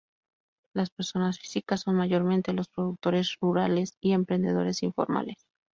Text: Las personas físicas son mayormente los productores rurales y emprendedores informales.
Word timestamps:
Las 0.73 0.89
personas 0.89 1.37
físicas 1.37 1.81
son 1.81 1.93
mayormente 1.95 2.53
los 2.53 2.69
productores 2.69 3.37
rurales 3.39 3.97
y 4.01 4.13
emprendedores 4.13 4.81
informales. 4.81 5.45